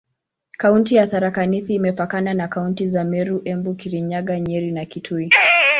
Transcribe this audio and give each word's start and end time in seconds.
Kaunti 0.57 0.95
ya 0.95 1.07
Tharaka 1.07 1.45
Nithi 1.45 1.75
imepakana 1.75 2.33
na 2.33 2.47
kaunti 2.47 2.87
za 2.87 3.03
Meru, 3.03 3.41
Embu, 3.45 3.75
Kirinyaga, 3.75 4.39
Nyeri 4.39 4.71
na 4.71 4.85
Kitui. 4.85 5.29